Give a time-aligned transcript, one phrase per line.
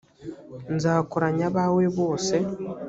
[0.75, 2.35] nzakoranya abawe bose